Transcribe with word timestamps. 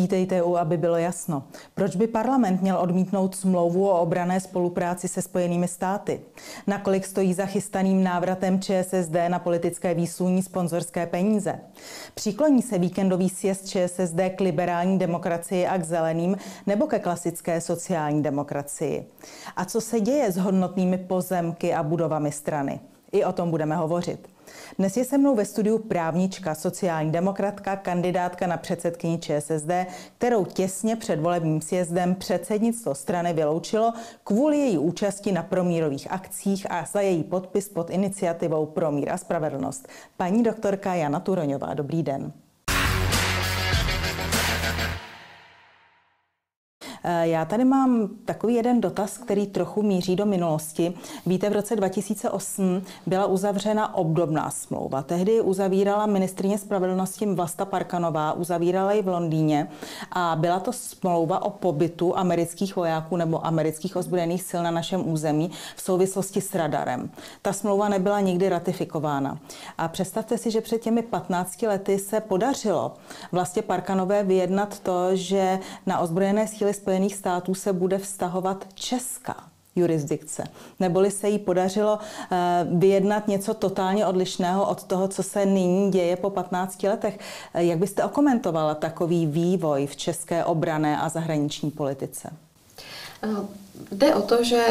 Vítejte 0.00 0.42
u, 0.42 0.56
aby 0.56 0.76
bylo 0.76 0.96
jasno. 0.96 1.42
Proč 1.74 1.96
by 1.96 2.06
parlament 2.06 2.62
měl 2.62 2.78
odmítnout 2.78 3.34
smlouvu 3.34 3.88
o 3.88 4.00
obrané 4.00 4.40
spolupráci 4.40 5.08
se 5.08 5.22
Spojenými 5.22 5.68
státy? 5.68 6.20
Nakolik 6.66 7.06
stojí 7.06 7.34
za 7.34 7.46
chystaným 7.46 8.04
návratem 8.04 8.60
ČSSD 8.60 9.14
na 9.28 9.38
politické 9.38 9.94
výsluní 9.94 10.42
sponzorské 10.42 11.06
peníze? 11.06 11.60
Přikloní 12.14 12.62
se 12.62 12.78
víkendový 12.78 13.28
sjezd 13.28 13.68
ČSSD 13.68 14.20
k 14.36 14.40
liberální 14.40 14.98
demokracii 14.98 15.66
a 15.66 15.78
k 15.78 15.84
zeleným 15.84 16.36
nebo 16.66 16.86
ke 16.86 16.98
klasické 16.98 17.60
sociální 17.60 18.22
demokracii? 18.22 19.06
A 19.56 19.64
co 19.64 19.80
se 19.80 20.00
děje 20.00 20.32
s 20.32 20.36
hodnotnými 20.36 20.98
pozemky 20.98 21.74
a 21.74 21.82
budovami 21.82 22.32
strany? 22.32 22.80
I 23.12 23.24
o 23.24 23.32
tom 23.32 23.50
budeme 23.50 23.76
hovořit. 23.76 24.35
Dnes 24.78 24.96
je 24.96 25.04
se 25.04 25.18
mnou 25.18 25.34
ve 25.34 25.44
studiu 25.44 25.78
právnička, 25.78 26.54
sociální 26.54 27.12
demokratka, 27.12 27.76
kandidátka 27.76 28.46
na 28.46 28.56
předsedkyni 28.56 29.18
ČSSD, 29.18 29.70
kterou 30.18 30.44
těsně 30.44 30.96
před 30.96 31.20
volebním 31.20 31.60
sjezdem 31.60 32.14
předsednictvo 32.14 32.94
strany 32.94 33.32
vyloučilo 33.32 33.92
kvůli 34.24 34.58
její 34.58 34.78
účasti 34.78 35.32
na 35.32 35.42
promírových 35.42 36.12
akcích 36.12 36.70
a 36.70 36.84
za 36.92 37.00
její 37.00 37.24
podpis 37.24 37.68
pod 37.68 37.90
iniciativou 37.90 38.66
Promír 38.66 39.12
a 39.12 39.16
spravedlnost. 39.16 39.88
Paní 40.16 40.42
doktorka 40.42 40.94
Jana 40.94 41.20
Turoňová, 41.20 41.74
dobrý 41.74 42.02
den. 42.02 42.32
Já 47.22 47.44
tady 47.44 47.64
mám 47.64 48.08
takový 48.24 48.54
jeden 48.54 48.80
dotaz, 48.80 49.18
který 49.18 49.46
trochu 49.46 49.82
míří 49.82 50.16
do 50.16 50.26
minulosti. 50.26 50.94
Víte, 51.26 51.50
v 51.50 51.52
roce 51.52 51.76
2008 51.76 52.82
byla 53.06 53.26
uzavřena 53.26 53.94
obdobná 53.94 54.50
smlouva. 54.50 55.02
Tehdy 55.02 55.40
uzavírala 55.40 56.06
ministrině 56.06 56.58
spravedlnosti 56.58 57.26
Vlasta 57.26 57.64
Parkanová, 57.64 58.32
uzavírala 58.32 58.92
ji 58.92 59.02
v 59.02 59.08
Londýně 59.08 59.68
a 60.12 60.36
byla 60.36 60.60
to 60.60 60.72
smlouva 60.72 61.42
o 61.42 61.50
pobytu 61.50 62.18
amerických 62.18 62.76
vojáků 62.76 63.16
nebo 63.16 63.46
amerických 63.46 63.96
ozbrojených 63.96 64.42
sil 64.48 64.60
na 64.62 64.70
našem 64.70 65.08
území 65.08 65.50
v 65.76 65.82
souvislosti 65.82 66.40
s 66.40 66.54
radarem. 66.54 67.10
Ta 67.42 67.52
smlouva 67.52 67.88
nebyla 67.88 68.20
nikdy 68.20 68.48
ratifikována. 68.48 69.38
A 69.78 69.88
představte 69.88 70.38
si, 70.38 70.50
že 70.50 70.60
před 70.60 70.78
těmi 70.78 71.02
15 71.02 71.62
lety 71.62 71.98
se 71.98 72.20
podařilo 72.20 72.94
vlastně 73.32 73.62
Parkanové 73.62 74.22
vyjednat 74.22 74.78
to, 74.78 75.16
že 75.16 75.58
na 75.86 75.98
ozbrojené 75.98 76.46
síly 76.46 76.74
Spojených 76.74 76.95
Spojených 76.96 77.14
států 77.14 77.54
se 77.54 77.72
bude 77.72 77.98
vztahovat 77.98 78.66
česká 78.74 79.36
jurisdikce. 79.74 80.44
Neboli 80.80 81.10
se 81.10 81.28
jí 81.28 81.38
podařilo 81.38 81.98
eh, 82.32 82.66
vyjednat 82.70 83.28
něco 83.28 83.54
totálně 83.54 84.06
odlišného 84.06 84.68
od 84.68 84.84
toho, 84.84 85.08
co 85.08 85.22
se 85.22 85.46
nyní 85.46 85.90
děje 85.90 86.16
po 86.16 86.30
15 86.30 86.82
letech. 86.82 87.18
Eh, 87.54 87.64
jak 87.64 87.78
byste 87.78 88.04
okomentovala 88.04 88.74
takový 88.74 89.26
vývoj 89.26 89.86
v 89.86 89.96
české 89.96 90.44
obrané 90.44 90.98
a 91.00 91.08
zahraniční 91.08 91.70
politice? 91.70 92.30
Eh, 93.22 93.28
jde 93.92 94.14
o 94.14 94.22
to, 94.22 94.44
že 94.44 94.66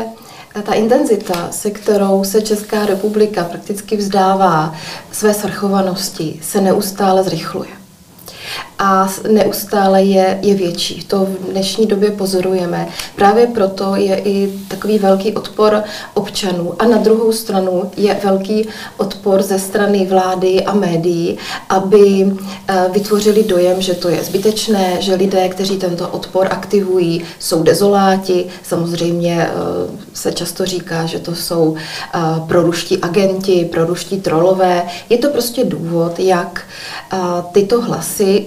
ta 0.63 0.73
intenzita, 0.73 1.51
se 1.51 1.71
kterou 1.71 2.23
se 2.23 2.41
Česká 2.41 2.85
republika 2.85 3.43
prakticky 3.43 3.97
vzdává 3.97 4.75
své 5.11 5.33
svrchovanosti, 5.33 6.39
se 6.43 6.61
neustále 6.61 7.23
zrychluje 7.23 7.85
a 8.79 9.09
neustále 9.31 10.03
je, 10.03 10.39
je 10.41 10.55
větší. 10.55 11.03
To 11.03 11.25
v 11.25 11.51
dnešní 11.51 11.85
době 11.85 12.11
pozorujeme. 12.11 12.87
Právě 13.15 13.47
proto 13.47 13.95
je 13.95 14.15
i 14.19 14.53
takový 14.67 14.99
velký 14.99 15.33
odpor 15.33 15.83
občanů. 16.13 16.73
A 16.79 16.85
na 16.85 16.97
druhou 16.97 17.31
stranu 17.31 17.91
je 17.97 18.19
velký 18.23 18.67
odpor 18.97 19.41
ze 19.41 19.59
strany 19.59 20.05
vlády 20.05 20.65
a 20.65 20.73
médií, 20.73 21.37
aby 21.69 22.33
eh, 22.67 22.85
vytvořili 22.91 23.43
dojem, 23.43 23.81
že 23.81 23.93
to 23.93 24.09
je 24.09 24.23
zbytečné, 24.23 25.01
že 25.01 25.15
lidé, 25.15 25.49
kteří 25.49 25.77
tento 25.77 26.09
odpor 26.09 26.47
aktivují, 26.51 27.23
jsou 27.39 27.63
dezoláti. 27.63 28.45
Samozřejmě 28.63 29.49
eh, 29.49 29.51
se 30.13 30.31
často 30.31 30.65
říká, 30.65 31.05
že 31.05 31.19
to 31.19 31.35
jsou 31.35 31.75
eh, 31.75 32.19
proruští 32.47 32.97
agenti, 32.97 33.69
proruští 33.71 34.21
trolové. 34.21 34.83
Je 35.09 35.17
to 35.17 35.29
prostě 35.29 35.63
důvod, 35.63 36.19
jak 36.19 36.61
tyto 37.51 37.81
hlasy 37.81 38.45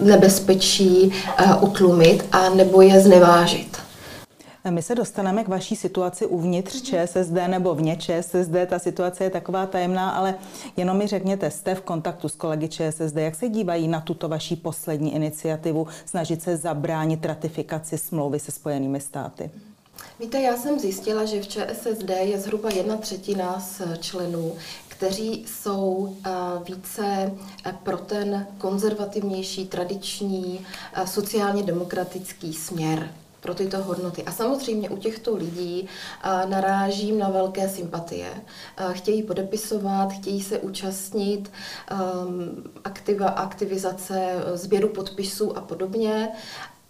nebezpečí 0.00 1.12
eh, 1.38 1.54
utlumit 1.60 2.24
a 2.32 2.48
nebo 2.48 2.82
je 2.82 3.00
znevážit. 3.00 3.80
My 4.70 4.82
se 4.82 4.94
dostaneme 4.94 5.44
k 5.44 5.48
vaší 5.48 5.76
situaci 5.76 6.26
uvnitř 6.26 6.82
ČSSD 6.82 7.32
nebo 7.46 7.74
vně 7.74 7.96
ČSSD. 7.96 8.54
Ta 8.66 8.78
situace 8.78 9.24
je 9.24 9.30
taková 9.30 9.66
tajemná, 9.66 10.10
ale 10.10 10.34
jenom 10.76 10.98
mi 10.98 11.06
řekněte, 11.06 11.50
jste 11.50 11.74
v 11.74 11.80
kontaktu 11.80 12.28
s 12.28 12.34
kolegy 12.34 12.68
ČSSD, 12.68 13.16
jak 13.16 13.34
se 13.34 13.48
dívají 13.48 13.88
na 13.88 14.00
tuto 14.00 14.28
vaší 14.28 14.56
poslední 14.56 15.14
iniciativu 15.14 15.86
snažit 16.06 16.42
se 16.42 16.56
zabránit 16.56 17.26
ratifikaci 17.26 17.98
smlouvy 17.98 18.38
se 18.38 18.52
Spojenými 18.52 19.00
státy? 19.00 19.50
Víte, 20.20 20.40
já 20.40 20.56
jsem 20.56 20.78
zjistila, 20.78 21.24
že 21.24 21.42
v 21.42 21.48
ČSSD 21.48 22.10
je 22.20 22.40
zhruba 22.40 22.70
jedna 22.74 22.96
třetina 22.96 23.60
z 23.60 23.82
členů, 24.00 24.52
kteří 25.00 25.44
jsou 25.46 26.16
eh, 26.26 26.30
více 26.64 27.32
eh, 27.66 27.74
pro 27.82 27.96
ten 27.96 28.46
konzervativnější, 28.58 29.66
tradiční, 29.68 30.66
eh, 30.92 31.06
sociálně 31.06 31.62
demokratický 31.62 32.52
směr 32.52 33.12
pro 33.40 33.54
tyto 33.54 33.82
hodnoty. 33.82 34.22
A 34.22 34.32
samozřejmě 34.32 34.90
u 34.90 34.96
těchto 34.96 35.36
lidí 35.36 35.88
narážím 36.48 37.18
na 37.18 37.28
velké 37.30 37.68
sympatie. 37.68 38.28
Chtějí 38.92 39.22
podepisovat, 39.22 40.12
chtějí 40.12 40.42
se 40.42 40.58
účastnit 40.58 41.50
ehm, 41.88 42.64
aktiva, 42.84 43.28
aktivizace 43.28 44.32
sběru 44.54 44.88
podpisů 44.88 45.56
a 45.56 45.60
podobně. 45.60 46.28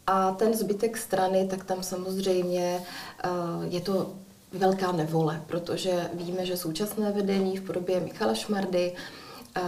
A 0.06 0.30
ten 0.30 0.54
zbytek 0.54 0.96
strany, 0.96 1.46
tak 1.46 1.64
tam 1.64 1.82
samozřejmě 1.82 2.82
je 3.68 3.80
to 3.80 4.14
velká 4.52 4.92
nevole, 4.92 5.42
protože 5.46 6.10
víme, 6.14 6.46
že 6.46 6.56
současné 6.56 7.12
vedení 7.12 7.56
v 7.56 7.62
podobě 7.62 8.00
Michala 8.00 8.34
Šmardy 8.34 8.94
eh, 9.56 9.60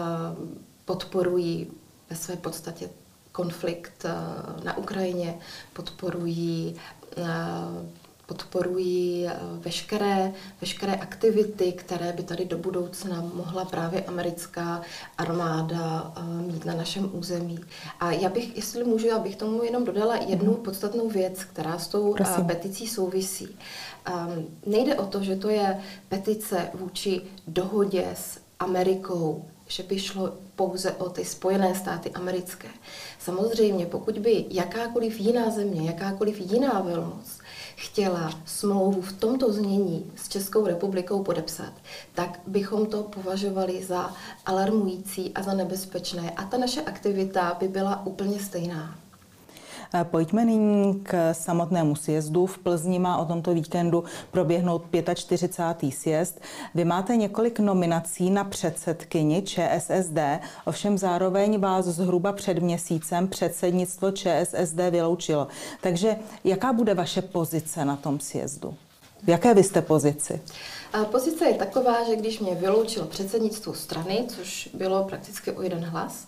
podporují 0.85 1.67
ve 2.11 2.17
své 2.17 2.37
podstatě 2.37 2.91
konflikt 3.33 4.05
eh, 4.05 4.65
na 4.65 4.77
Ukrajině, 4.77 5.39
podporují 5.73 6.77
eh, 7.17 7.25
podporují 8.33 9.29
veškeré, 9.59 10.33
veškeré 10.61 10.95
aktivity, 10.95 11.73
které 11.73 12.13
by 12.13 12.23
tady 12.23 12.45
do 12.45 12.59
budoucna 12.59 13.21
mohla 13.35 13.65
právě 13.65 14.05
americká 14.05 14.83
armáda 15.19 16.13
mít 16.47 16.65
na 16.65 16.75
našem 16.75 17.11
území. 17.13 17.59
A 18.01 18.13
já 18.13 18.29
bych, 18.29 18.57
jestli 18.57 18.85
můžu, 18.85 19.07
já 19.07 19.19
bych 19.19 19.37
tomu 19.37 19.63
jenom 19.63 19.85
dodala 19.85 20.17
jednu 20.17 20.53
mhm. 20.53 20.63
podstatnou 20.63 21.09
věc, 21.09 21.45
která 21.45 21.79
s 21.79 21.89
tou 21.89 22.15
Prosím. 22.15 22.45
peticí 22.45 22.87
souvisí. 22.87 23.49
Um, 23.49 24.47
nejde 24.67 24.95
o 24.95 25.07
to, 25.07 25.23
že 25.23 25.37
to 25.37 25.49
je 25.49 25.81
petice 26.09 26.71
vůči 26.75 27.21
dohodě 27.47 28.09
s 28.15 28.39
Amerikou, 28.59 29.45
že 29.67 29.83
by 29.83 29.99
šlo 29.99 30.33
pouze 30.57 30.93
o 30.93 31.09
ty 31.09 31.25
Spojené 31.25 31.75
státy 31.75 32.11
americké. 32.11 32.69
Samozřejmě, 33.19 33.87
pokud 33.87 34.19
by 34.19 34.45
jakákoliv 34.51 35.21
jiná 35.21 35.51
země, 35.51 35.87
jakákoliv 35.87 36.41
jiná 36.41 36.81
velmoc 36.81 37.42
chtěla 37.83 38.31
smlouvu 38.45 39.03
v 39.03 39.13
tomto 39.13 39.53
znění 39.53 40.13
s 40.17 40.29
Českou 40.29 40.67
republikou 40.67 41.23
podepsat, 41.23 41.73
tak 42.15 42.41
bychom 42.47 42.87
to 42.87 43.03
považovali 43.03 43.85
za 43.85 44.15
alarmující 44.47 45.35
a 45.35 45.43
za 45.43 45.55
nebezpečné. 45.55 46.31
A 46.31 46.45
ta 46.45 46.57
naše 46.57 46.83
aktivita 46.83 47.57
by 47.61 47.69
byla 47.69 48.07
úplně 48.07 48.41
stejná. 48.41 49.02
Pojďme 50.03 50.45
nyní 50.45 51.01
k 51.03 51.35
samotnému 51.35 51.97
sjezdu. 51.97 52.47
V 52.47 52.59
Plzni 52.59 52.99
má 52.99 53.19
o 53.19 53.25
tomto 53.25 53.55
víkendu 53.55 54.05
proběhnout 54.31 54.85
45. 55.15 55.93
sjezd. 55.93 56.41
Vy 56.75 56.85
máte 56.85 57.17
několik 57.17 57.59
nominací 57.59 58.31
na 58.31 58.45
předsedkyni 58.45 59.43
ČSSD, 59.43 60.19
ovšem 60.65 60.99
zároveň 60.99 61.61
vás 61.61 61.85
zhruba 61.85 62.33
před 62.33 62.59
měsícem 62.59 63.29
předsednictvo 63.29 64.11
ČSSD 64.11 64.77
vyloučilo. 64.91 65.49
Takže 65.81 66.17
jaká 66.45 66.73
bude 66.73 66.95
vaše 66.95 67.23
pozice 67.23 67.85
na 67.85 67.97
tom 67.97 68.21
sjezdu? 68.21 68.75
V 69.23 69.29
jaké 69.29 69.55
vy 69.55 69.63
jste 69.63 69.83
pozici? 69.83 70.41
Pozice 71.11 71.45
je 71.45 71.55
taková, 71.55 72.05
že 72.05 72.17
když 72.17 72.41
mě 72.41 72.55
vyloučilo 72.55 73.07
předsednictvo 73.07 73.75
strany, 73.75 74.25
což 74.29 74.69
bylo 74.75 75.05
prakticky 75.05 75.51
o 75.51 75.63
jeden 75.63 75.85
hlas, 75.85 76.27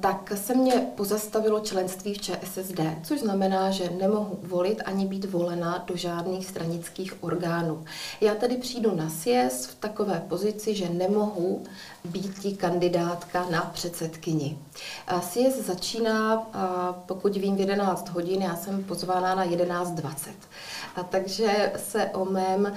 tak 0.00 0.32
se 0.34 0.54
mě 0.54 0.72
pozastavilo 0.94 1.60
členství 1.60 2.14
v 2.14 2.18
ČSSD, 2.18 2.80
což 3.02 3.20
znamená, 3.20 3.70
že 3.70 3.90
nemohu 3.98 4.38
volit 4.42 4.82
ani 4.84 5.06
být 5.06 5.24
volena 5.24 5.84
do 5.86 5.96
žádných 5.96 6.46
stranických 6.46 7.24
orgánů. 7.24 7.84
Já 8.20 8.34
tady 8.34 8.56
přijdu 8.56 8.96
na 8.96 9.08
sjezd 9.08 9.70
v 9.70 9.74
takové 9.74 10.22
pozici, 10.28 10.74
že 10.74 10.88
nemohu 10.88 11.62
být 12.04 12.56
kandidátka 12.56 13.46
na 13.50 13.60
předsedkyni. 13.60 14.58
Sjezd 15.20 15.66
začíná, 15.66 16.50
pokud 17.06 17.36
vím, 17.36 17.56
v 17.56 17.60
11 17.60 18.08
hodin, 18.08 18.42
já 18.42 18.56
jsem 18.56 18.84
pozvána 18.84 19.34
na 19.34 19.46
11.20. 19.46 20.30
A 20.96 21.02
takže 21.02 21.72
se 21.76 22.06
o 22.06 22.24
mém 22.24 22.72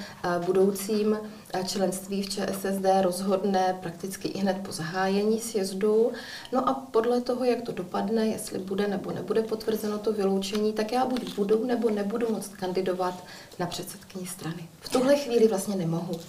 budoucím 0.45 1.17
členství 1.65 2.23
v 2.23 2.29
ČSSD 2.29 2.85
rozhodne 3.01 3.77
prakticky 3.81 4.27
i 4.27 4.39
hned 4.39 4.57
po 4.65 4.71
zahájení 4.71 5.39
sjezdu. 5.39 6.11
No 6.53 6.69
a 6.69 6.73
podle 6.73 7.21
toho, 7.21 7.44
jak 7.44 7.61
to 7.61 7.71
dopadne, 7.71 8.27
jestli 8.27 8.59
bude 8.59 8.88
nebo 8.88 9.11
nebude 9.11 9.41
potvrzeno 9.41 9.97
to 9.97 10.13
vyloučení, 10.13 10.73
tak 10.73 10.91
já 10.91 11.05
buď 11.05 11.35
budu 11.35 11.65
nebo 11.65 11.89
nebudu 11.89 12.31
moct 12.31 12.55
kandidovat 12.55 13.23
na 13.59 13.65
předsedkyni 13.65 14.27
strany. 14.27 14.67
V 14.79 14.89
tuhle 14.89 15.15
chvíli 15.15 15.47
vlastně 15.47 15.75
nemohu. 15.75 16.19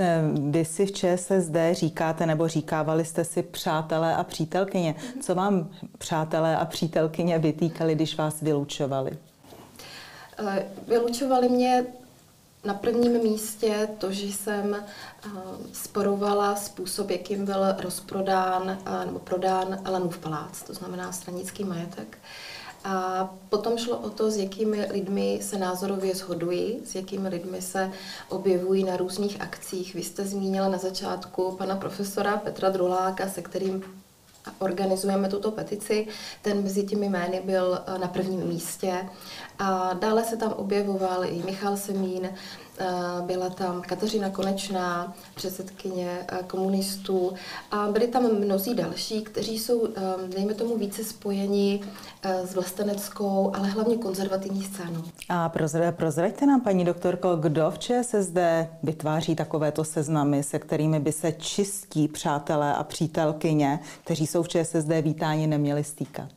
Eh, 0.00 0.22
vy 0.50 0.64
si 0.64 0.86
v 0.86 0.92
ČSSD 0.92 1.56
říkáte, 1.72 2.26
nebo 2.26 2.48
říkávali 2.48 3.04
jste 3.04 3.24
si 3.24 3.42
přátelé 3.42 4.16
a 4.16 4.24
přítelkyně. 4.24 4.94
Co 5.20 5.34
vám 5.34 5.70
přátelé 5.98 6.56
a 6.56 6.64
přítelkyně 6.64 7.38
vytýkali, 7.38 7.94
když 7.94 8.16
vás 8.16 8.42
vylučovali? 8.42 9.18
Eh, 10.38 10.66
vylučovali 10.88 11.48
mě 11.48 11.86
na 12.66 12.74
prvním 12.74 13.22
místě 13.22 13.88
to, 13.98 14.12
že 14.12 14.26
jsem 14.26 14.74
eh, 14.74 15.28
sporovala 15.72 16.56
způsob, 16.56 17.10
jakým 17.10 17.44
byl 17.44 17.74
rozprodán 17.78 18.78
nebo 19.04 19.18
prodán 19.18 19.78
Alanův 19.84 20.18
palác, 20.18 20.62
to 20.62 20.74
znamená 20.74 21.12
stranický 21.12 21.64
majetek. 21.64 22.18
A 22.88 23.24
potom 23.48 23.78
šlo 23.78 23.98
o 23.98 24.10
to, 24.10 24.30
s 24.30 24.36
jakými 24.36 24.86
lidmi 24.92 25.38
se 25.42 25.58
názorově 25.58 26.14
shodují, 26.14 26.78
s 26.84 26.94
jakými 26.94 27.28
lidmi 27.28 27.62
se 27.62 27.90
objevují 28.28 28.84
na 28.84 28.96
různých 28.96 29.40
akcích. 29.40 29.94
Vy 29.94 30.02
jste 30.02 30.24
zmínila 30.24 30.68
na 30.68 30.78
začátku 30.78 31.52
pana 31.52 31.76
profesora 31.76 32.36
Petra 32.36 32.70
Druláka, 32.70 33.28
se 33.28 33.42
kterým 33.42 33.82
organizujeme 34.58 35.28
tuto 35.28 35.50
petici. 35.50 36.06
Ten 36.42 36.62
mezi 36.62 36.86
těmi 36.86 37.08
jmény 37.08 37.42
byl 37.44 37.78
eh, 37.86 37.98
na 37.98 38.08
prvním 38.08 38.46
místě. 38.46 39.08
A 39.58 39.92
dále 39.92 40.24
se 40.24 40.36
tam 40.36 40.52
objevoval 40.52 41.24
i 41.24 41.42
Michal 41.46 41.76
Semín, 41.76 42.30
byla 43.26 43.50
tam 43.50 43.82
Kateřina 43.82 44.30
Konečná, 44.30 45.14
předsedkyně 45.34 46.26
komunistů 46.46 47.32
a 47.70 47.88
byli 47.92 48.08
tam 48.08 48.22
mnozí 48.22 48.74
další, 48.74 49.22
kteří 49.22 49.58
jsou, 49.58 49.88
dejme 50.34 50.54
tomu, 50.54 50.76
více 50.76 51.04
spojeni 51.04 51.80
s 52.22 52.54
vlasteneckou, 52.54 53.52
ale 53.54 53.68
hlavně 53.68 53.96
konzervativní 53.96 54.62
scénou. 54.62 55.02
A 55.28 55.48
prozraďte 55.92 56.46
nám, 56.46 56.60
paní 56.60 56.84
doktorko, 56.84 57.36
kdo 57.36 57.70
v 57.70 57.78
ČSSD 57.78 58.38
vytváří 58.82 59.36
takovéto 59.36 59.84
seznamy, 59.84 60.42
se 60.42 60.58
kterými 60.58 61.00
by 61.00 61.12
se 61.12 61.32
čistí 61.32 62.08
přátelé 62.08 62.74
a 62.74 62.84
přítelkyně, 62.84 63.80
kteří 64.04 64.26
jsou 64.26 64.42
v 64.42 64.48
ČSSD 64.48 64.88
vítáni, 65.02 65.46
neměli 65.46 65.84
stýkat? 65.84 66.28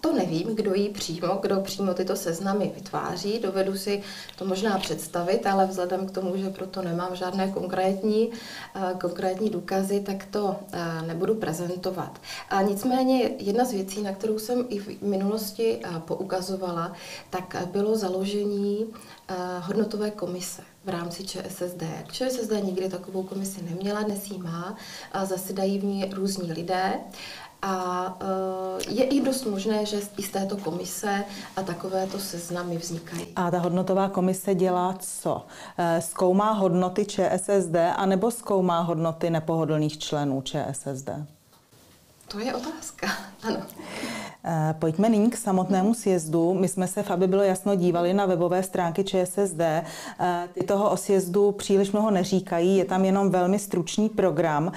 To 0.00 0.12
nevím, 0.12 0.54
kdo 0.56 0.74
jí 0.74 0.88
přímo, 0.88 1.38
kdo 1.42 1.60
přímo 1.60 1.94
tyto 1.94 2.16
seznamy 2.16 2.72
vytváří. 2.74 3.38
Dovedu 3.38 3.76
si 3.78 4.02
to 4.38 4.44
možná 4.44 4.78
představit, 4.78 5.46
ale 5.46 5.66
vzhledem 5.66 6.06
k 6.06 6.10
tomu, 6.10 6.36
že 6.36 6.50
proto 6.50 6.82
nemám 6.82 7.16
žádné 7.16 7.50
konkrétní, 7.50 8.30
eh, 8.74 8.94
konkrétní 9.00 9.50
důkazy, 9.50 10.00
tak 10.00 10.26
to 10.26 10.56
eh, 10.72 11.02
nebudu 11.06 11.34
prezentovat. 11.34 12.20
A 12.50 12.62
nicméně 12.62 13.30
jedna 13.38 13.64
z 13.64 13.72
věcí, 13.72 14.02
na 14.02 14.12
kterou 14.12 14.38
jsem 14.38 14.66
i 14.68 14.78
v 14.78 15.02
minulosti 15.02 15.80
eh, 15.84 15.88
poukazovala, 16.00 16.92
tak 17.30 17.56
bylo 17.72 17.96
založení 17.96 18.86
hodnotové 19.60 20.10
komise 20.10 20.62
v 20.84 20.88
rámci 20.88 21.24
ČSSD. 21.24 21.82
ČSSD 22.12 22.52
nikdy 22.62 22.88
takovou 22.88 23.22
komisi 23.22 23.62
neměla, 23.62 24.02
dnes 24.02 24.30
ji 24.30 24.38
má, 24.38 24.76
zasedají 25.24 25.78
v 25.78 25.84
ní 25.84 26.10
různí 26.14 26.52
lidé. 26.52 27.00
A 27.62 28.16
eh, 28.20 28.92
je 28.92 29.04
i 29.04 29.20
dost 29.20 29.44
možné, 29.44 29.86
že 29.86 30.00
i 30.16 30.22
z 30.22 30.28
této 30.30 30.56
komise 30.56 31.24
a 31.56 31.62
takovéto 31.62 32.18
seznamy 32.18 32.78
vznikají. 32.78 33.26
A 33.36 33.50
ta 33.50 33.58
hodnotová 33.58 34.08
komise 34.08 34.54
dělá 34.54 34.94
co? 35.00 35.46
Eh, 35.78 36.02
zkoumá 36.02 36.52
hodnoty 36.52 37.04
ČSSD 37.04 37.76
anebo 37.96 38.30
zkoumá 38.30 38.80
hodnoty 38.80 39.30
nepohodlných 39.30 39.98
členů 39.98 40.42
ČSSD? 40.42 41.10
To 42.28 42.38
je 42.38 42.54
otázka, 42.54 43.06
ano. 43.42 43.62
Eh, 44.48 44.74
pojďme 44.78 45.08
nyní 45.08 45.30
k 45.30 45.36
samotnému 45.36 45.94
sjezdu. 45.94 46.54
My 46.54 46.68
jsme 46.68 46.88
se, 46.88 47.02
aby 47.02 47.26
bylo 47.26 47.42
jasno, 47.42 47.74
dívali 47.74 48.14
na 48.14 48.26
webové 48.26 48.62
stránky 48.62 49.04
ČSSD. 49.04 49.60
Eh, 49.60 49.84
ty 50.54 50.66
toho 50.66 50.90
o 50.90 50.96
sjezdu 50.96 51.52
příliš 51.52 51.92
mnoho 51.92 52.10
neříkají, 52.10 52.76
je 52.76 52.84
tam 52.84 53.04
jenom 53.04 53.30
velmi 53.30 53.58
stručný 53.58 54.08
program, 54.08 54.72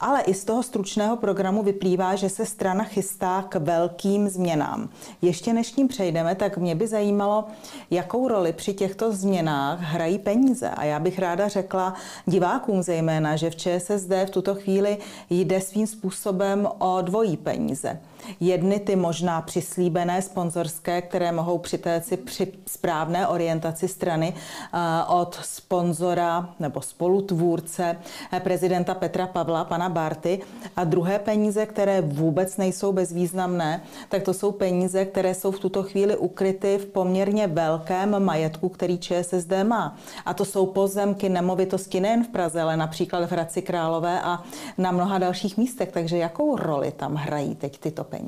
ale 0.00 0.20
i 0.20 0.34
z 0.34 0.44
toho 0.44 0.62
stručného 0.62 1.16
programu 1.16 1.62
vyplývá, 1.62 2.16
že 2.16 2.28
se 2.28 2.46
strana 2.46 2.84
chystá 2.84 3.44
k 3.48 3.54
velkým 3.54 4.28
změnám. 4.28 4.88
Ještě 5.22 5.52
než 5.52 5.72
tím 5.72 5.88
přejdeme, 5.88 6.34
tak 6.34 6.58
mě 6.58 6.74
by 6.74 6.86
zajímalo, 6.86 7.44
jakou 7.90 8.28
roli 8.28 8.52
při 8.52 8.74
těchto 8.74 9.12
změnách 9.12 9.80
hrají 9.80 10.18
peníze. 10.18 10.70
A 10.70 10.84
já 10.84 10.98
bych 10.98 11.18
ráda 11.18 11.48
řekla 11.48 11.94
divákům 12.26 12.82
zejména, 12.82 13.36
že 13.36 13.50
v 13.50 13.56
ČSSD 13.56 14.10
v 14.26 14.30
tuto 14.30 14.54
chvíli 14.54 14.98
jde 15.30 15.60
svým 15.60 15.86
způsobem 15.86 16.68
o 16.78 17.02
dvojí 17.02 17.36
peníze. 17.36 18.00
Jedny 18.40 18.80
ty 18.80 18.96
možná 18.96 19.40
přislíbené 19.42 20.22
sponzorské, 20.22 21.02
které 21.02 21.32
mohou 21.32 21.58
přitéci 21.58 22.16
při 22.16 22.52
správné 22.66 23.26
orientaci 23.26 23.88
strany 23.88 24.34
eh, 24.34 24.78
od 25.08 25.38
sponzora 25.42 26.48
nebo 26.60 26.80
spolutvůrce 26.80 27.96
eh, 28.32 28.40
prezidenta 28.40 28.94
Petra 28.94 29.26
Pavla, 29.26 29.64
pana 29.64 29.88
Barty. 29.88 30.40
A 30.76 30.84
druhé 30.84 31.18
peníze, 31.18 31.66
které 31.66 32.00
vůbec 32.00 32.56
nejsou 32.56 32.92
bezvýznamné, 32.92 33.82
tak 34.08 34.22
to 34.22 34.34
jsou 34.34 34.52
peníze, 34.52 35.04
které 35.04 35.34
jsou 35.34 35.50
v 35.50 35.58
tuto 35.58 35.82
chvíli 35.82 36.16
ukryty 36.16 36.78
v 36.78 36.86
poměrně 36.86 37.46
velkém 37.46 38.24
majetku, 38.24 38.68
který 38.68 38.98
ČSSD 38.98 39.52
má. 39.62 39.96
A 40.26 40.34
to 40.34 40.44
jsou 40.44 40.66
pozemky, 40.66 41.28
nemovitosti 41.28 42.00
nejen 42.00 42.24
v 42.24 42.28
Praze, 42.28 42.62
ale 42.62 42.76
například 42.76 43.26
v 43.26 43.32
Hradci 43.32 43.62
Králové 43.62 44.20
a 44.20 44.42
na 44.78 44.90
mnoha 44.92 45.18
dalších 45.18 45.56
místech. 45.56 45.92
Takže 45.92 46.16
jakou 46.18 46.56
roli 46.56 46.92
tam 46.92 47.14
hrají 47.14 47.54
teď 47.54 47.78
tyto 47.78 48.04
peníze 48.04 48.19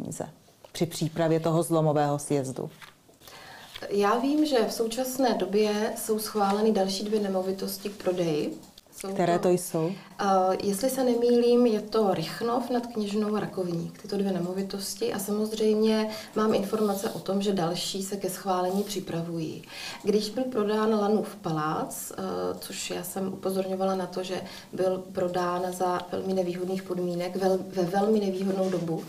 při 0.72 0.86
přípravě 0.86 1.40
toho 1.40 1.62
zlomového 1.62 2.18
sjezdu? 2.18 2.70
Já 3.90 4.18
vím, 4.18 4.46
že 4.46 4.64
v 4.68 4.72
současné 4.72 5.34
době 5.34 5.92
jsou 5.96 6.18
schváleny 6.18 6.72
další 6.72 7.04
dvě 7.04 7.20
nemovitosti 7.20 7.88
k 7.88 8.02
prodeji. 8.02 8.58
Jsou 8.96 9.08
Které 9.08 9.38
to, 9.38 9.48
to 9.48 9.54
jsou? 9.54 9.86
Uh, 9.86 9.94
jestli 10.62 10.90
se 10.90 11.04
nemýlím, 11.04 11.66
je 11.66 11.80
to 11.80 12.14
Rychnov 12.14 12.70
nad 12.70 12.86
kněžnou 12.86 13.36
Rakovník, 13.36 14.02
tyto 14.02 14.16
dvě 14.16 14.32
nemovitosti 14.32 15.12
a 15.12 15.18
samozřejmě 15.18 16.10
mám 16.36 16.54
informace 16.54 17.10
o 17.10 17.18
tom, 17.18 17.42
že 17.42 17.52
další 17.52 18.02
se 18.02 18.16
ke 18.16 18.30
schválení 18.30 18.82
připravují. 18.82 19.62
Když 20.02 20.30
byl 20.30 20.44
prodán 20.44 20.94
Lanův 20.94 21.36
palác, 21.36 22.10
uh, 22.10 22.24
což 22.58 22.90
já 22.90 23.04
jsem 23.04 23.32
upozorňovala 23.32 23.94
na 23.94 24.06
to, 24.06 24.22
že 24.22 24.42
byl 24.72 25.04
prodán 25.12 25.72
za 25.72 26.00
velmi 26.12 26.34
nevýhodných 26.34 26.82
podmínek, 26.82 27.36
vel, 27.36 27.58
ve 27.66 27.82
velmi 27.82 28.20
nevýhodnou 28.20 28.70
dobu, 28.70 29.04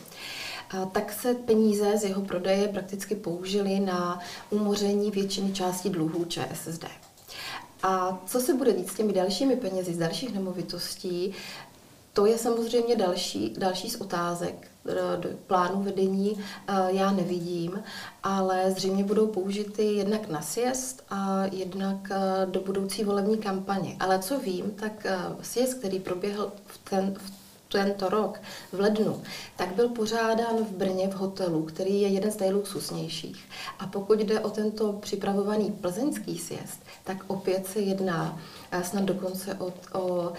tak 0.91 1.13
se 1.13 1.33
peníze 1.33 1.97
z 1.97 2.03
jeho 2.03 2.21
prodeje 2.21 2.67
prakticky 2.67 3.15
použily 3.15 3.79
na 3.79 4.19
umoření 4.49 5.11
většiny 5.11 5.53
části 5.53 5.89
dluhů 5.89 6.25
ČSSD. 6.25 6.85
A 7.83 8.21
co 8.25 8.39
se 8.39 8.53
bude 8.53 8.73
dít 8.73 8.89
s 8.89 8.95
těmi 8.95 9.13
dalšími 9.13 9.55
penězi 9.55 9.93
z 9.93 9.97
dalších 9.97 10.33
nemovitostí, 10.33 11.33
to 12.13 12.25
je 12.25 12.37
samozřejmě 12.37 12.95
další, 12.95 13.53
další 13.57 13.89
z 13.89 14.01
otázek. 14.01 14.67
Do 15.19 15.29
plánu 15.47 15.83
vedení 15.83 16.37
eh, 16.67 16.73
já 16.87 17.11
nevidím, 17.11 17.83
ale 18.23 18.71
zřejmě 18.71 19.03
budou 19.03 19.27
použity 19.27 19.83
jednak 19.83 20.29
na 20.29 20.41
sjezd 20.41 21.03
a 21.09 21.45
jednak 21.51 22.11
eh, 22.11 22.45
do 22.45 22.59
budoucí 22.59 23.03
volební 23.03 23.37
kampaně. 23.37 23.97
Ale 23.99 24.19
co 24.19 24.39
vím, 24.39 24.71
tak 24.71 25.05
eh, 25.05 25.17
sjezd, 25.41 25.77
který 25.77 25.99
proběhl 25.99 26.51
v, 26.65 26.77
ten, 26.89 27.15
v 27.17 27.42
tento 27.73 28.09
rok 28.09 28.41
v 28.71 28.79
lednu, 28.79 29.21
tak 29.55 29.75
byl 29.75 29.89
pořádán 29.89 30.55
v 30.69 30.71
Brně 30.71 31.07
v 31.07 31.13
hotelu, 31.13 31.63
který 31.63 32.01
je 32.01 32.07
jeden 32.07 32.31
z 32.31 32.39
nejluxusnějších. 32.39 33.49
A 33.79 33.87
pokud 33.87 34.19
jde 34.19 34.39
o 34.39 34.49
tento 34.49 34.93
připravovaný 34.93 35.71
plzeňský 35.81 36.37
sjezd, 36.37 36.79
tak 37.03 37.17
opět 37.27 37.67
se 37.67 37.79
jedná 37.79 38.39
snad 38.83 39.03
dokonce 39.03 39.55
o, 39.55 39.73
o 39.99 40.33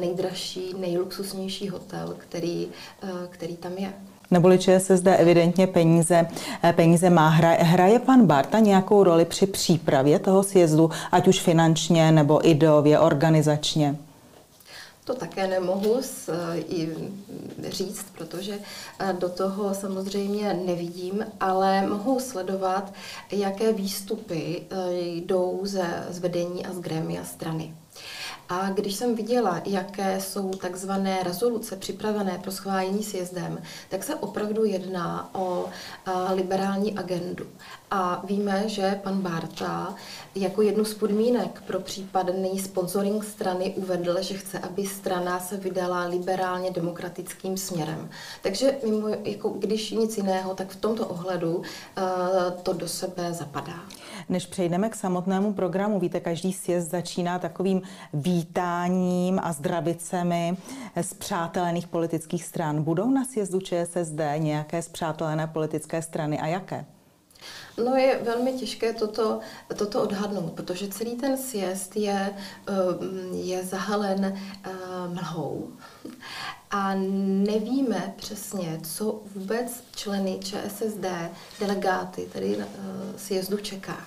nejdražší, 0.00 0.74
nejluxusnější 0.78 1.68
hotel, 1.68 2.14
který, 2.18 2.68
který 3.30 3.56
tam 3.56 3.72
je. 3.72 3.92
Neboli 4.30 4.58
ČSSD 4.58 5.06
evidentně 5.06 5.66
peníze, 5.66 6.26
peníze 6.72 7.10
má. 7.10 7.28
Hraje, 7.28 7.58
hraje 7.58 7.98
pan 7.98 8.26
Barta 8.26 8.58
nějakou 8.58 9.02
roli 9.02 9.24
při 9.24 9.46
přípravě 9.46 10.18
toho 10.18 10.42
sjezdu, 10.42 10.90
ať 11.12 11.28
už 11.28 11.40
finančně 11.40 12.12
nebo 12.12 12.48
ideově, 12.48 12.98
organizačně? 12.98 13.96
To 15.08 15.14
také 15.14 15.46
nemohu 15.46 16.00
i 16.54 16.96
říct, 17.68 18.06
protože 18.18 18.58
do 19.18 19.28
toho 19.28 19.74
samozřejmě 19.74 20.54
nevidím, 20.54 21.26
ale 21.40 21.86
mohu 21.86 22.20
sledovat, 22.20 22.92
jaké 23.32 23.72
výstupy 23.72 24.62
jdou 25.00 25.60
ze 25.62 26.06
zvedení 26.10 26.66
a 26.66 26.72
z 26.72 26.80
grémia 26.80 27.24
strany. 27.24 27.74
A 28.48 28.70
když 28.70 28.94
jsem 28.94 29.14
viděla, 29.14 29.60
jaké 29.64 30.20
jsou 30.20 30.50
takzvané 30.50 31.22
rezoluce 31.22 31.76
připravené 31.76 32.38
pro 32.42 32.52
schválení 32.52 33.02
sjezdem, 33.02 33.62
tak 33.88 34.04
se 34.04 34.14
opravdu 34.14 34.64
jedná 34.64 35.30
o 35.34 35.64
liberální 36.34 36.98
agendu. 36.98 37.46
A 37.90 38.22
víme, 38.26 38.68
že 38.68 39.00
pan 39.02 39.20
Barta 39.20 39.94
jako 40.34 40.62
jednu 40.62 40.84
z 40.84 40.94
podmínek 40.94 41.62
pro 41.66 41.80
případný 41.80 42.58
sponsoring 42.58 43.24
strany 43.24 43.74
uvedl, 43.76 44.22
že 44.22 44.34
chce, 44.34 44.58
aby 44.58 44.86
strana 44.86 45.40
se 45.40 45.56
vydala 45.56 46.04
liberálně 46.04 46.70
demokratickým 46.70 47.56
směrem. 47.56 48.08
Takže 48.42 48.74
mimo, 48.84 49.08
jako 49.08 49.48
když 49.48 49.90
nic 49.90 50.16
jiného, 50.16 50.54
tak 50.54 50.68
v 50.70 50.76
tomto 50.76 51.06
ohledu 51.06 51.62
to 52.62 52.72
do 52.72 52.88
sebe 52.88 53.32
zapadá. 53.32 53.80
Než 54.28 54.46
přejdeme 54.46 54.88
k 54.88 54.94
samotnému 54.94 55.52
programu, 55.52 56.00
víte, 56.00 56.20
každý 56.20 56.52
sjezd 56.52 56.90
začíná 56.90 57.38
takovým 57.38 57.82
vítáním 58.38 59.40
a 59.42 59.52
zdravicemi 59.52 60.56
z 61.00 61.14
přátelených 61.14 61.86
politických 61.86 62.44
stran. 62.44 62.82
Budou 62.82 63.10
na 63.10 63.24
sjezdu 63.24 63.60
ČSSD 63.60 64.20
nějaké 64.36 64.82
zpřátelené 64.82 65.46
politické 65.46 66.02
strany 66.02 66.38
a 66.40 66.46
jaké? 66.46 66.84
No 67.84 67.96
je 67.96 68.20
velmi 68.22 68.52
těžké 68.52 68.92
toto, 68.92 69.40
toto 69.76 70.02
odhadnout, 70.02 70.52
protože 70.52 70.88
celý 70.88 71.16
ten 71.16 71.36
sjezd 71.36 71.96
je, 71.96 72.34
eh, 72.68 72.72
je 73.36 73.64
zahalen 73.64 74.24
eh, 74.24 74.70
mlhou 75.08 75.68
a 76.70 76.94
nevíme 77.46 78.14
přesně, 78.16 78.80
co 78.82 79.20
vůbec 79.34 79.82
členy 79.96 80.38
ČSSD, 80.44 81.06
delegáty, 81.60 82.28
tedy 82.32 82.56
eh, 82.60 82.66
sjezdu 83.16 83.56
čeká. 83.56 83.98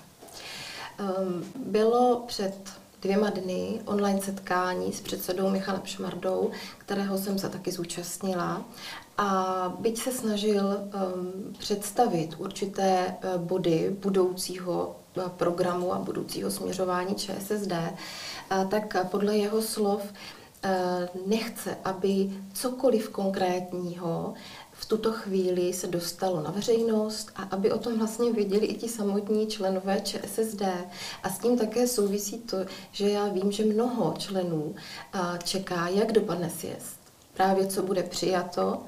Bylo 1.56 2.24
před 2.28 2.82
dvěma 3.02 3.30
dny 3.30 3.82
online 3.86 4.22
setkání 4.22 4.94
s 4.94 5.02
předsedou 5.02 5.50
Michalem 5.50 5.82
Šmardou, 5.86 6.52
kterého 6.78 7.18
jsem 7.18 7.40
se 7.40 7.50
taky 7.50 7.72
zúčastnila. 7.72 8.66
A 9.18 9.74
byť 9.80 9.98
se 9.98 10.12
snažil 10.12 10.66
um, 10.66 11.54
představit 11.60 12.36
určité 12.38 13.16
uh, 13.24 13.42
body 13.42 13.96
budoucího 14.00 14.96
uh, 15.18 15.30
programu 15.30 15.94
a 15.94 16.00
budoucího 16.00 16.52
směřování 16.52 17.16
ČSSD, 17.16 17.72
uh, 17.72 18.70
tak 18.70 19.10
podle 19.12 19.38
jeho 19.38 19.62
slov 19.62 20.02
nechce, 21.26 21.78
aby 21.84 22.30
cokoliv 22.54 23.10
konkrétního 23.10 24.34
v 24.82 24.86
tuto 24.86 25.12
chvíli 25.12 25.74
se 25.74 25.88
dostalo 25.88 26.42
na 26.42 26.52
veřejnost 26.52 27.32
a 27.36 27.44
aby 27.44 27.72
o 27.72 27.78
tom 27.78 28.00
vlastně 28.00 28.34
věděli 28.34 28.66
i 28.66 28.74
ti 28.78 28.90
samotní 28.90 29.48
členové 29.48 30.02
ČSSD. 30.02 30.62
A 31.24 31.30
s 31.30 31.40
tím 31.40 31.58
také 31.58 31.88
souvisí 31.88 32.38
to, 32.40 32.58
že 32.92 33.10
já 33.10 33.28
vím, 33.28 33.52
že 33.52 33.66
mnoho 33.66 34.14
členů 34.18 34.76
čeká, 35.44 35.88
jak 35.88 36.12
dopadne 36.12 36.50
sjezd. 36.50 37.00
Právě 37.34 37.68
co 37.68 37.82
bude 37.82 38.04
přijato 38.04 38.84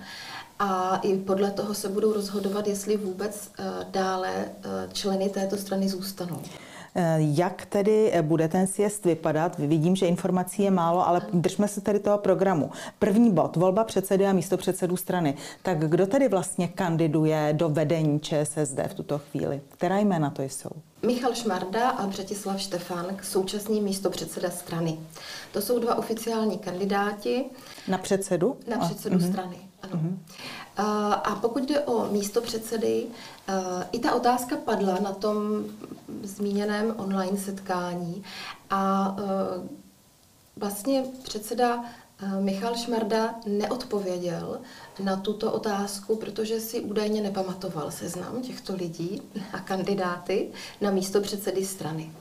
a 0.60 0.98
i 0.98 1.18
podle 1.18 1.52
toho 1.52 1.74
se 1.74 1.90
budou 1.90 2.14
rozhodovat, 2.14 2.68
jestli 2.68 2.98
vůbec 2.98 3.52
dále 3.92 4.52
členy 4.94 5.30
této 5.30 5.58
strany 5.58 5.90
zůstanou. 5.90 6.42
Eh, 6.96 7.18
jak 7.20 7.66
tedy 7.66 8.12
eh, 8.14 8.22
bude 8.22 8.48
ten 8.48 8.68
sjezd 8.68 9.06
vypadat? 9.06 9.58
Vidím, 9.58 9.96
že 9.96 10.08
informací 10.08 10.64
je 10.64 10.72
málo, 10.72 11.08
ale 11.08 11.22
držme 11.34 11.68
se 11.68 11.82
tedy 11.82 12.00
toho 12.00 12.18
programu. 12.18 12.72
První 13.00 13.32
bod, 13.32 13.56
volba 13.56 13.84
předsedy 13.84 14.26
a 14.28 14.34
místo 14.34 14.58
předsedů 14.58 14.98
strany. 14.98 15.36
Tak 15.64 15.90
kdo 15.90 16.08
tedy 16.08 16.30
vlastně 16.30 16.68
kandiduje 16.68 17.54
do 17.54 17.70
vedení 17.70 18.20
ČSSD 18.20 18.80
v 18.88 18.94
tuto 18.94 19.20
chvíli? 19.20 19.62
Která 19.70 20.00
jména 20.00 20.30
to 20.30 20.42
jsou? 20.42 20.70
Michal 21.06 21.36
Šmarda 21.36 21.90
a 21.90 22.08
Břetislav 22.08 22.62
Štefan, 22.62 23.06
současný 23.24 23.82
místo 23.82 24.10
předseda 24.10 24.50
strany. 24.50 25.00
To 25.52 25.62
jsou 25.62 25.80
dva 25.80 25.96
oficiální 25.96 26.58
kandidáti. 26.58 27.46
Na 27.88 27.98
předsedu? 27.98 28.58
Na 28.68 28.78
předsedu 28.78 29.16
a, 29.16 29.20
strany, 29.20 29.58
ano. 29.84 29.94
Uh-huh. 29.96 30.18
A 31.24 31.38
pokud 31.42 31.70
jde 31.70 31.80
o 31.80 32.12
místo 32.12 32.42
předsedy, 32.42 33.06
i 33.92 34.00
ta 34.00 34.16
otázka 34.16 34.56
padla 34.66 34.98
na 35.02 35.12
tom 35.12 35.64
zmíněném 36.24 36.94
online 36.98 37.38
setkání 37.38 38.24
a 38.70 39.16
vlastně 40.58 41.04
předseda 41.24 41.84
Michal 42.40 42.76
Šmarda 42.76 43.36
neodpověděl 43.46 44.60
na 45.04 45.16
tuto 45.16 45.52
otázku, 45.52 46.16
protože 46.16 46.60
si 46.60 46.80
údajně 46.80 47.22
nepamatoval 47.22 47.92
seznam 47.92 48.42
těchto 48.42 48.76
lidí 48.76 49.22
a 49.54 49.60
kandidáty 49.60 50.50
na 50.82 50.92
místo 50.92 51.22
předsedy 51.22 51.66
strany. 51.66 52.12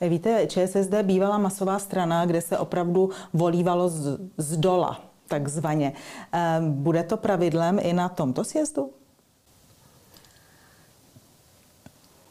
Víte, 0.00 0.46
ČSSD 0.46 0.94
bývala 1.02 1.38
masová 1.38 1.78
strana, 1.78 2.26
kde 2.26 2.40
se 2.40 2.58
opravdu 2.58 3.10
volívalo 3.32 3.88
z, 3.88 4.18
z 4.36 4.56
dola 4.56 5.07
takzvaně. 5.28 5.92
Ehm, 6.32 6.72
bude 6.72 7.02
to 7.02 7.16
pravidlem 7.16 7.78
i 7.82 7.92
na 7.92 8.08
tomto 8.08 8.44
sjezdu? 8.44 8.97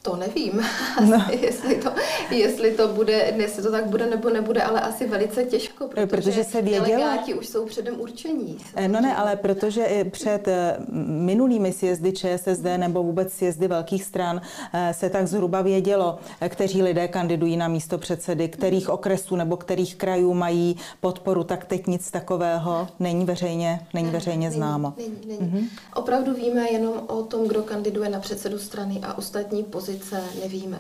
To 0.08 0.16
nevím, 0.16 0.62
no. 1.10 1.26
jestli, 1.42 1.76
to, 1.76 1.92
jestli 2.32 2.72
to 2.72 2.88
bude, 2.88 3.34
jestli 3.36 3.64
to 3.64 3.72
tak 3.72 3.86
bude 3.86 4.06
nebo 4.06 4.30
nebude, 4.30 4.62
ale 4.62 4.82
asi 4.82 5.08
velice 5.08 5.44
těžko, 5.44 5.88
protože, 5.88 6.08
protože 6.08 6.44
se 6.44 6.62
delegáti 6.62 7.34
už 7.34 7.48
jsou 7.48 7.66
předem 7.66 8.02
určení. 8.02 8.58
Eh, 8.76 8.88
no 8.88 9.02
ne, 9.02 9.16
ale 9.16 9.36
protože 9.36 10.06
před 10.12 10.48
eh, 10.48 10.78
minulými 11.08 11.74
sjezdy 11.74 12.14
ČSSD 12.14 12.64
nebo 12.78 13.04
vůbec 13.04 13.34
sjezdy 13.34 13.68
velkých 13.68 14.04
stran 14.04 14.42
eh, 14.74 14.94
se 14.94 15.10
tak 15.10 15.28
zhruba 15.28 15.62
vědělo, 15.62 16.20
kteří 16.50 16.82
lidé 16.82 17.08
kandidují 17.08 17.58
na 17.58 17.68
místo 17.68 17.98
předsedy, 17.98 18.50
kterých 18.50 18.90
okresů 18.90 19.36
nebo 19.36 19.58
kterých 19.58 19.96
krajů 19.96 20.34
mají 20.34 20.78
podporu, 21.02 21.44
tak 21.44 21.66
teď 21.66 21.88
nic 21.88 22.12
takového 22.12 22.88
není 23.00 23.26
veřejně, 23.26 23.88
není 23.94 24.10
veřejně 24.10 24.52
známo. 24.52 24.94
Není, 24.98 25.18
není. 25.28 25.52
Mhm. 25.52 25.68
Opravdu 25.96 26.34
víme 26.34 26.72
jenom 26.72 26.94
o 27.08 27.24
tom, 27.24 27.48
kdo 27.48 27.64
kandiduje 27.64 28.10
na 28.10 28.20
předsedu 28.20 28.60
strany 28.60 29.00
a 29.04 29.18
ostatní 29.18 29.64
pozice 29.64 29.97
pozice 29.98 30.24
nevíme. 30.42 30.80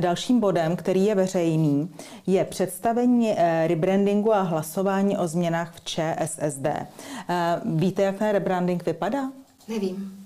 Dalším 0.00 0.40
bodem, 0.40 0.76
který 0.76 1.04
je 1.04 1.14
veřejný, 1.14 1.94
je 2.26 2.44
představení 2.44 3.34
eh, 3.36 3.66
rebrandingu 3.66 4.34
a 4.34 4.42
hlasování 4.42 5.18
o 5.18 5.28
změnách 5.28 5.74
v 5.74 5.80
ČSSD. 5.84 6.66
Eh, 6.66 7.60
víte, 7.64 8.02
jak 8.02 8.18
ten 8.18 8.30
rebranding 8.30 8.86
vypadá? 8.86 9.30
Nevím. 9.68 10.20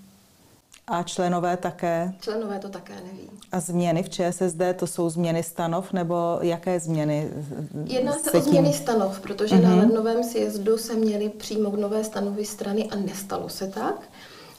A 0.87 1.03
členové 1.03 1.57
také? 1.57 2.15
Členové 2.21 2.59
to 2.59 2.69
také 2.69 2.95
neví. 2.95 3.31
A 3.53 3.61
změny 3.61 4.03
v 4.03 4.09
ČSSD, 4.09 4.61
to 4.77 4.87
jsou 4.87 5.11
změny 5.11 5.43
stanov, 5.43 5.93
nebo 5.93 6.39
jaké 6.43 6.81
změny? 6.81 7.31
Jedná 7.85 8.13
se, 8.13 8.33
o 8.33 8.41
změny 8.41 8.73
stanov, 8.73 9.21
protože 9.21 9.57
uh-huh. 9.57 9.63
na 9.63 9.75
lednovém 9.75 10.25
sjezdu 10.25 10.79
se 10.79 10.95
měly 10.95 11.29
přijmout 11.29 11.81
nové 11.81 12.05
stanovy 12.05 12.45
strany 12.45 12.89
a 12.91 12.97
nestalo 12.97 13.49
se 13.49 13.67
tak. 13.67 14.09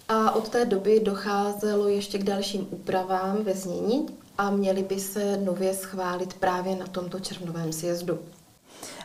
A 0.09 0.31
od 0.31 0.49
té 0.49 0.65
doby 0.65 0.99
docházelo 0.99 1.87
ještě 1.87 2.17
k 2.17 2.23
dalším 2.23 2.67
úpravám 2.71 3.43
ve 3.43 3.53
znění 3.53 4.07
a 4.37 4.49
měly 4.49 4.83
by 4.83 4.99
se 4.99 5.37
nově 5.37 5.73
schválit 5.73 6.33
právě 6.33 6.75
na 6.75 6.87
tomto 6.87 7.19
červnovém 7.19 7.73
sjezdu. 7.73 8.19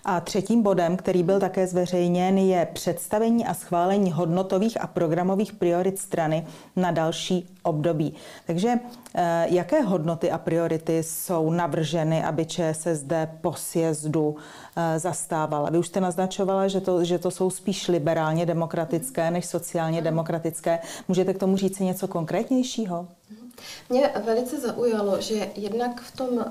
A 0.04 0.20
třetím 0.20 0.62
bodem, 0.62 0.96
který 0.96 1.22
byl 1.22 1.40
také 1.40 1.66
zveřejněn, 1.66 2.38
je 2.38 2.68
představení 2.72 3.46
a 3.46 3.54
schválení 3.54 4.12
hodnotových 4.12 4.80
a 4.80 4.86
programových 4.86 5.52
priorit 5.52 5.98
strany 5.98 6.46
na 6.76 6.90
další 6.90 7.48
období. 7.62 8.14
Takže 8.46 8.74
eh, 9.14 9.46
jaké 9.50 9.80
hodnoty 9.80 10.30
a 10.30 10.38
priority 10.38 11.02
jsou 11.02 11.50
navrženy, 11.50 12.24
aby 12.24 12.46
ČSSD 12.46 13.12
po 13.40 13.52
sjezdu 13.52 14.36
eh, 14.76 14.98
zastávala? 14.98 15.70
Vy 15.70 15.78
už 15.78 15.86
jste 15.86 16.00
naznačovala, 16.00 16.68
že 16.68 16.80
to, 16.80 17.04
že 17.04 17.18
to 17.18 17.30
jsou 17.30 17.50
spíš 17.50 17.88
liberálně 17.88 18.46
demokratické 18.46 19.30
než 19.30 19.46
sociálně 19.46 20.02
demokratické. 20.02 20.78
Můžete 21.08 21.34
k 21.34 21.38
tomu 21.38 21.56
říct 21.56 21.78
něco 21.78 22.08
konkrétnějšího? 22.08 23.08
Mě 23.88 24.10
velice 24.24 24.60
zaujalo, 24.60 25.20
že 25.20 25.50
jednak 25.56 26.00
v 26.00 26.16
tom, 26.16 26.28
eh, 26.40 26.50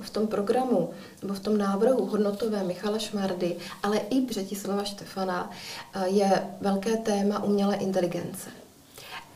v 0.00 0.10
tom 0.10 0.26
programu 0.26 0.90
nebo 1.22 1.34
v 1.34 1.40
tom 1.40 1.58
návrhu 1.58 2.06
hodnotové 2.06 2.64
Michala 2.64 2.98
Šmardy, 2.98 3.56
ale 3.82 3.98
i 3.98 4.20
Břetislava 4.20 4.84
Štefana 4.84 5.50
je 6.04 6.48
velké 6.60 6.96
téma 6.96 7.42
umělé 7.42 7.76
inteligence 7.76 8.50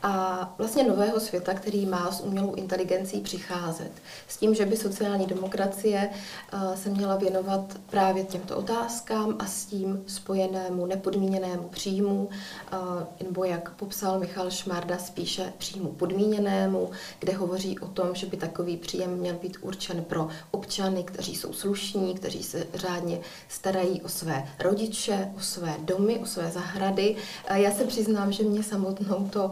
a 0.03 0.53
vlastně 0.57 0.83
nového 0.83 1.19
světa, 1.19 1.53
který 1.53 1.85
má 1.85 2.11
s 2.11 2.21
umělou 2.21 2.53
inteligencí 2.53 3.21
přicházet. 3.21 3.91
S 4.27 4.37
tím, 4.37 4.55
že 4.55 4.65
by 4.65 4.77
sociální 4.77 5.25
demokracie 5.25 6.09
eh, 6.53 6.77
se 6.77 6.89
měla 6.89 7.15
věnovat 7.15 7.79
právě 7.89 8.23
těmto 8.23 8.57
otázkám 8.57 9.35
a 9.39 9.45
s 9.45 9.65
tím 9.65 10.03
spojenému 10.07 10.85
nepodmíněnému 10.85 11.63
příjmu, 11.69 12.29
eh, 12.71 12.77
nebo 13.23 13.43
jak 13.43 13.71
popsal 13.71 14.19
Michal 14.19 14.51
Šmarda, 14.51 14.97
spíše 14.97 15.53
příjmu 15.57 15.91
podmíněnému, 15.91 16.91
kde 17.19 17.33
hovoří 17.33 17.79
o 17.79 17.87
tom, 17.87 18.15
že 18.15 18.25
by 18.25 18.37
takový 18.37 18.77
příjem 18.77 19.09
měl 19.09 19.35
být 19.35 19.57
určen 19.61 20.03
pro 20.03 20.27
občany, 20.51 21.03
kteří 21.03 21.35
jsou 21.35 21.53
slušní, 21.53 22.13
kteří 22.13 22.43
se 22.43 22.67
řádně 22.73 23.19
starají 23.49 24.01
o 24.01 24.09
své 24.09 24.47
rodiče, 24.59 25.31
o 25.37 25.39
své 25.39 25.75
domy, 25.79 26.19
o 26.19 26.25
své 26.25 26.51
zahrady. 26.51 27.15
Já 27.53 27.71
se 27.71 27.83
přiznám, 27.83 28.31
že 28.31 28.43
mě 28.43 28.63
samotnou 28.63 29.29
to 29.31 29.51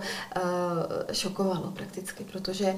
šokovalo 1.12 1.72
prakticky, 1.72 2.24
protože 2.24 2.76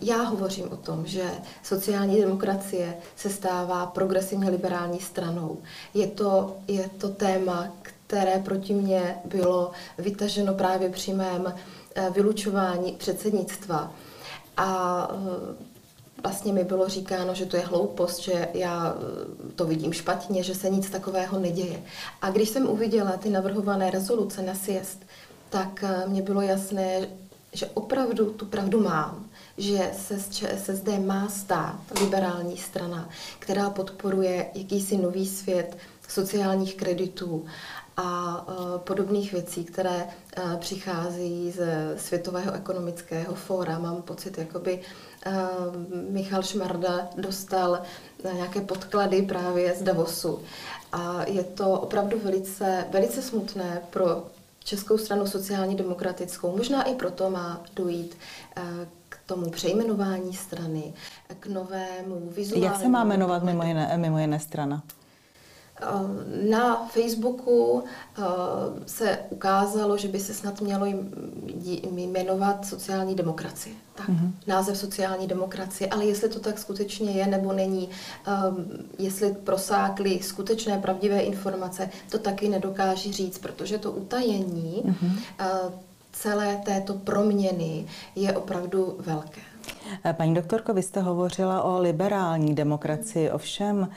já 0.00 0.22
hovořím 0.22 0.72
o 0.72 0.76
tom, 0.76 1.06
že 1.06 1.30
sociální 1.62 2.20
demokracie 2.20 2.96
se 3.16 3.30
stává 3.30 3.86
progresivně 3.86 4.50
liberální 4.50 5.00
stranou. 5.00 5.58
Je 5.94 6.06
to, 6.06 6.56
je 6.68 6.90
to 6.98 7.08
téma, 7.08 7.68
které 7.82 8.38
proti 8.38 8.74
mně 8.74 9.16
bylo 9.24 9.70
vytaženo 9.98 10.54
právě 10.54 10.90
při 10.90 11.12
mém 11.12 11.54
vylučování 12.10 12.92
předsednictva. 12.92 13.92
A 14.56 15.08
vlastně 16.22 16.52
mi 16.52 16.64
bylo 16.64 16.88
říkáno, 16.88 17.34
že 17.34 17.46
to 17.46 17.56
je 17.56 17.66
hloupost, 17.66 18.18
že 18.18 18.48
já 18.54 18.96
eh, 18.96 19.52
to 19.52 19.64
vidím 19.64 19.92
špatně, 19.92 20.42
že 20.42 20.54
se 20.54 20.70
nic 20.70 20.90
takového 20.90 21.38
neděje. 21.38 21.82
A 22.22 22.30
když 22.30 22.48
jsem 22.48 22.66
uviděla 22.66 23.16
ty 23.16 23.30
navrhované 23.30 23.90
rezoluce 23.90 24.42
na 24.42 24.54
sjezd, 24.54 25.06
tak 25.56 25.84
eh, 25.84 26.08
mě 26.08 26.22
bylo 26.22 26.40
jasné, 26.40 27.08
že 27.52 27.66
opravdu 27.66 28.32
tu 28.32 28.46
pravdu 28.46 28.80
mám, 28.80 29.26
že 29.58 29.90
se 29.98 30.18
z 30.18 30.30
ČSSD 30.30 30.88
má 31.04 31.28
stát 31.28 31.80
liberální 32.00 32.56
strana, 32.56 33.08
která 33.38 33.70
podporuje 33.70 34.46
jakýsi 34.54 34.96
nový 34.96 35.26
svět 35.26 35.76
sociálních 36.08 36.74
kreditů 36.74 37.46
a 37.96 38.46
e, 38.48 38.78
podobných 38.78 39.32
věcí, 39.32 39.64
které 39.64 40.06
e, 40.06 40.56
přichází 40.56 41.50
ze 41.50 41.94
Světového 41.96 42.52
ekonomického 42.52 43.34
fóra. 43.34 43.78
Mám 43.78 44.02
pocit, 44.02 44.38
jakoby 44.38 44.80
Michal 46.10 46.42
Šmarda 46.42 47.08
dostal 47.16 47.82
nějaké 48.34 48.60
podklady 48.60 49.22
právě 49.22 49.74
z 49.74 49.82
Davosu. 49.82 50.42
A 50.92 51.24
je 51.26 51.44
to 51.44 51.70
opravdu 51.70 52.18
velice, 52.24 52.84
velice 52.90 53.22
smutné 53.22 53.82
pro 53.90 54.24
Českou 54.66 54.98
stranu 54.98 55.26
sociálně 55.26 55.74
demokratickou. 55.74 56.56
Možná 56.56 56.82
i 56.82 56.94
proto 56.94 57.30
má 57.30 57.62
dojít 57.76 58.18
k 59.08 59.18
tomu 59.26 59.50
přejmenování 59.50 60.34
strany, 60.34 60.94
k 61.40 61.46
novému 61.46 62.30
vizuálnímu... 62.30 62.72
Jak 62.72 62.82
se 62.82 62.88
má 62.88 63.04
jmenovat 63.04 63.42
mimo 63.42 63.62
jiné, 63.62 63.96
mimo 63.96 64.18
jiné 64.18 64.40
strana? 64.40 64.82
Eh, 65.80 66.48
na 66.50 66.86
Facebooku 66.86 67.84
eh, 68.18 68.22
se 68.86 69.18
ukázalo, 69.30 69.96
že 69.96 70.08
by 70.08 70.20
se 70.20 70.34
snad 70.34 70.60
mělo 70.60 70.86
jmenovat 71.96 72.66
sociální 72.66 73.14
demokracie. 73.14 73.74
Tak, 73.94 74.08
mm-hmm. 74.08 74.30
název 74.46 74.78
sociální 74.78 75.26
demokracie, 75.26 75.88
ale 75.88 76.04
jestli 76.04 76.28
to 76.28 76.40
tak 76.40 76.58
skutečně 76.58 77.10
je 77.10 77.26
nebo 77.26 77.52
není, 77.52 77.88
eh, 78.26 78.32
jestli 78.98 79.32
prosákly 79.32 80.18
skutečné 80.22 80.78
pravdivé 80.78 81.20
informace, 81.20 81.90
to 82.10 82.18
taky 82.18 82.48
nedokáží 82.48 83.12
říct, 83.12 83.38
protože 83.38 83.78
to 83.78 83.92
utajení 83.92 84.82
mm-hmm. 84.86 85.18
celé 86.12 86.56
této 86.56 86.94
proměny 86.94 87.86
je 88.14 88.32
opravdu 88.36 88.96
velké. 88.98 89.40
Paní 90.12 90.34
doktorko, 90.34 90.74
vy 90.74 90.82
jste 90.82 91.00
hovořila 91.00 91.62
o 91.62 91.80
liberální 91.80 92.54
demokracii, 92.54 93.30
ovšem 93.30 93.88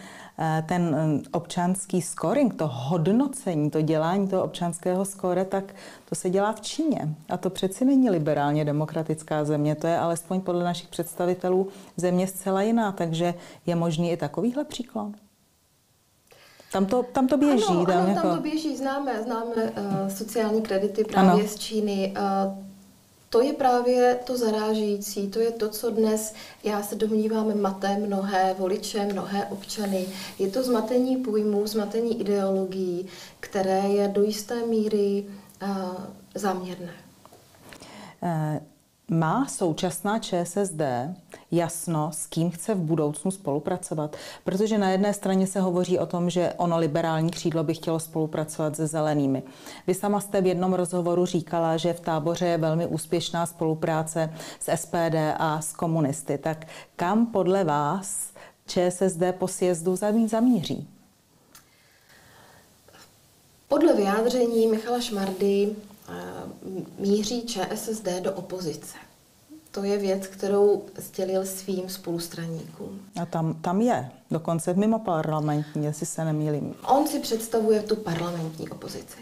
ten 0.68 0.96
eh, 0.96 1.30
občanský 1.32 2.02
scoring, 2.02 2.56
to 2.56 2.68
hodnocení, 2.68 3.72
to 3.72 3.82
dělání 3.82 4.28
toho 4.28 4.44
občanského 4.44 5.06
skóre, 5.06 5.46
tak 5.46 5.76
to 6.10 6.16
se 6.16 6.30
dělá 6.30 6.54
v 6.54 6.62
Číně. 6.62 7.16
A 7.30 7.38
to 7.38 7.50
přeci 7.50 7.86
není 7.86 8.10
liberálně 8.10 8.66
demokratická 8.66 9.46
země, 9.46 9.76
to 9.76 9.88
je 9.88 9.98
alespoň 9.98 10.42
podle 10.42 10.64
našich 10.64 10.90
představitelů 10.90 11.68
země 11.98 12.28
zcela 12.28 12.62
jiná, 12.62 12.92
takže 12.92 13.34
je 13.66 13.76
možný 13.76 14.12
i 14.12 14.18
takovýhle 14.18 14.66
příklad. 14.66 15.12
Tam 16.72 16.86
to, 16.86 17.04
tam 17.04 17.28
to 17.28 17.38
běží. 17.38 17.64
Ano, 17.70 17.86
tam, 17.86 17.98
ano, 17.98 18.08
jako... 18.08 18.28
tam 18.28 18.38
to 18.38 18.44
běží, 18.44 18.78
známe, 18.78 19.24
známe 19.24 19.56
uh, 19.56 20.08
sociální 20.08 20.62
kredity 20.62 21.04
právě 21.04 21.32
ano. 21.32 21.48
z 21.48 21.56
Číny. 21.56 22.14
Uh, 22.18 22.69
to 23.30 23.42
je 23.42 23.54
právě 23.54 24.20
to 24.24 24.38
zarážející, 24.38 25.28
to 25.28 25.40
je 25.40 25.52
to, 25.52 25.70
co 25.70 25.90
dnes, 25.90 26.34
já 26.64 26.84
se 26.84 26.96
domnívám, 26.96 27.62
mate 27.62 27.98
mnohé 27.98 28.56
voliče, 28.58 29.06
mnohé 29.06 29.46
občany. 29.46 30.06
Je 30.40 30.52
to 30.52 30.64
zmatení 30.64 31.18
pojmů, 31.18 31.68
zmatení 31.68 32.22
ideologií, 32.22 33.08
které 33.40 33.80
je 33.80 34.08
do 34.08 34.24
jisté 34.24 34.66
míry 34.66 35.26
uh, 35.62 35.96
záměrné. 36.36 36.94
Uh 38.22 38.79
má 39.10 39.48
současná 39.48 40.20
ČSSD 40.20 40.82
jasno, 41.52 42.12
s 42.14 42.26
kým 42.26 42.52
chce 42.52 42.76
v 42.76 42.78
budoucnu 42.78 43.32
spolupracovat? 43.32 44.16
Protože 44.44 44.78
na 44.78 44.90
jedné 44.90 45.14
straně 45.14 45.48
se 45.48 45.62
hovoří 45.62 46.00
o 46.00 46.06
tom, 46.06 46.30
že 46.30 46.54
ono 46.58 46.78
liberální 46.78 47.32
křídlo 47.32 47.64
by 47.64 47.74
chtělo 47.74 48.00
spolupracovat 48.00 48.76
se 48.76 48.88
zelenými. 48.88 49.44
Vy 49.88 49.94
sama 49.94 50.22
jste 50.22 50.42
v 50.42 50.46
jednom 50.46 50.74
rozhovoru 50.74 51.26
říkala, 51.26 51.78
že 51.78 51.94
v 51.94 52.00
táboře 52.00 52.46
je 52.46 52.58
velmi 52.58 52.88
úspěšná 52.88 53.46
spolupráce 53.46 54.34
s 54.60 54.76
SPD 54.76 55.16
a 55.38 55.62
s 55.62 55.74
komunisty. 55.74 56.38
Tak 56.38 56.68
kam 56.96 57.26
podle 57.26 57.64
vás 57.64 58.30
ČSSD 58.68 59.22
po 59.38 59.48
sjezdu 59.48 59.96
zamíří? 60.28 60.88
Podle 63.68 63.94
vyjádření 63.94 64.68
Michala 64.68 65.00
Šmardy 65.02 65.76
míří 67.00 67.42
ČSSD 67.42 68.08
do 68.22 68.34
opozice. 68.34 69.09
To 69.72 69.84
je 69.84 69.98
věc, 69.98 70.28
kterou 70.28 70.84
sdělil 70.98 71.46
svým 71.46 71.90
spolustraníkům. 71.90 73.00
A 73.22 73.26
tam, 73.26 73.54
tam 73.54 73.82
je, 73.82 74.12
dokonce 74.32 74.74
mimo 74.74 75.00
parlamentní, 75.00 75.86
jestli 75.86 76.06
se 76.06 76.26
nemýlím. 76.26 76.76
On 76.88 77.08
si 77.08 77.20
představuje 77.20 77.82
tu 77.82 77.96
parlamentní 77.96 78.70
opozici. 78.70 79.18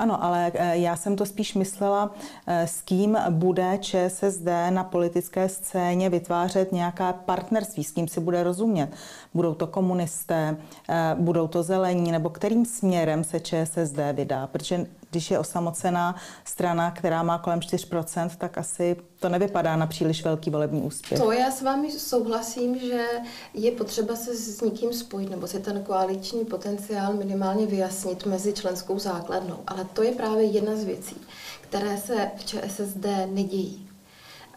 Ano, 0.00 0.24
ale 0.24 0.52
eh, 0.54 0.78
já 0.78 0.96
jsem 0.96 1.16
to 1.16 1.26
spíš 1.26 1.54
myslela, 1.54 2.14
eh, 2.46 2.66
s 2.66 2.82
kým 2.82 3.18
bude 3.30 3.78
ČSSD 3.80 4.46
na 4.70 4.84
politické 4.84 5.48
scéně 5.48 6.10
vytvářet 6.10 6.72
nějaká 6.72 7.12
partnerství, 7.12 7.84
s 7.84 7.90
kým 7.90 8.08
si 8.08 8.20
bude 8.20 8.42
rozumět. 8.42 8.90
Budou 9.34 9.54
to 9.54 9.66
komunisté, 9.66 10.56
eh, 10.88 11.14
budou 11.18 11.48
to 11.48 11.62
zelení, 11.62 12.12
nebo 12.12 12.30
kterým 12.30 12.66
směrem 12.66 13.24
se 13.24 13.40
ČSSD 13.40 14.12
vydá, 14.12 14.46
protože 14.46 14.86
když 15.10 15.30
je 15.30 15.38
osamocená 15.38 16.16
strana, 16.44 16.90
která 16.90 17.22
má 17.22 17.38
kolem 17.38 17.60
4%, 17.60 18.30
tak 18.38 18.58
asi 18.58 18.96
to 19.18 19.28
nevypadá 19.28 19.76
na 19.76 19.86
příliš 19.86 20.24
velký 20.24 20.50
volební 20.50 20.82
úspěch. 20.82 21.20
To 21.20 21.32
já 21.32 21.50
s 21.50 21.62
vámi 21.62 21.90
souhlasím, 21.90 22.78
že 22.78 23.06
je 23.54 23.72
potřeba 23.72 24.16
se 24.16 24.36
s 24.36 24.60
někým 24.60 24.92
spojit, 24.92 25.30
nebo 25.30 25.46
si 25.46 25.60
ten 25.60 25.82
koaliční 25.82 26.44
potenciál 26.44 27.12
minimálně 27.14 27.66
vyjasnit 27.66 28.26
mezi 28.26 28.52
členskou 28.52 28.98
základnou. 28.98 29.58
Ale 29.66 29.84
to 29.84 30.02
je 30.02 30.12
právě 30.12 30.44
jedna 30.44 30.76
z 30.76 30.84
věcí, 30.84 31.16
které 31.60 31.98
se 31.98 32.30
v 32.36 32.44
ČSSD 32.44 33.06
nedějí. 33.26 33.90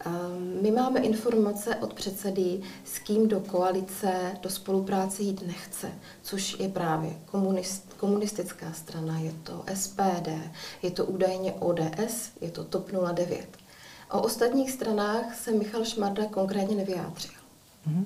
Ehm, 0.06 0.58
my 0.62 0.70
máme 0.70 1.00
informace 1.00 1.76
od 1.76 1.94
předsedy, 1.94 2.60
s 2.84 2.98
kým 2.98 3.28
do 3.28 3.40
koalice, 3.40 4.36
do 4.40 4.50
spolupráce 4.50 5.22
jít 5.22 5.46
nechce, 5.46 5.92
což 6.22 6.56
je 6.58 6.68
právě 6.68 7.10
komunist, 7.26 7.93
komunistická 8.04 8.72
strana, 8.72 9.18
je 9.18 9.32
to 9.42 9.64
SPD, 9.74 10.28
je 10.82 10.90
to 10.90 11.04
údajně 11.04 11.52
ODS, 11.52 12.30
je 12.40 12.50
to 12.50 12.64
TOP 12.64 12.90
09. 13.14 13.46
O 14.10 14.22
ostatních 14.22 14.70
stranách 14.70 15.34
se 15.34 15.52
Michal 15.52 15.84
Šmarda 15.84 16.26
konkrétně 16.26 16.76
nevyjádřil. 16.76 17.32
Mm-hmm. 17.88 18.04